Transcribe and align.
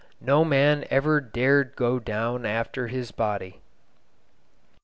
No 0.19 0.43
man 0.43 0.83
ever 0.89 1.21
dared 1.21 1.75
go 1.75 1.99
down 1.99 2.43
after 2.43 2.87
his 2.87 3.11
body. 3.11 3.61